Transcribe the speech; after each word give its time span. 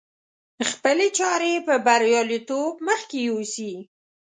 خپلې 0.69 1.07
چارې 1.19 1.53
په 1.67 1.75
برياليتوب 1.87 2.73
مخکې 2.87 3.19
يوسي. 3.29 3.73